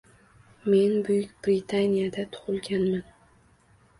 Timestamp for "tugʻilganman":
2.37-3.07